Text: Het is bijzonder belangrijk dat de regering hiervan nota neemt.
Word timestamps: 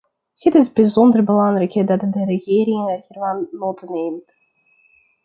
Het 0.35 0.55
is 0.55 0.73
bijzonder 0.73 1.23
belangrijk 1.23 1.87
dat 1.87 1.99
de 2.13 2.25
regering 2.25 3.05
hiervan 3.07 3.47
nota 3.51 3.91
neemt. 3.91 4.35